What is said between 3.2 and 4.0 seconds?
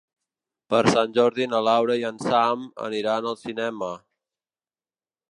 al cinema.